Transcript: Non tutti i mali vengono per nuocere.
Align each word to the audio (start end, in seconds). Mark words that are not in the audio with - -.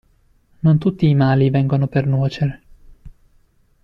Non 0.63 0.79
tutti 0.79 1.07
i 1.07 1.13
mali 1.13 1.51
vengono 1.51 1.85
per 1.85 2.07
nuocere. 2.07 2.61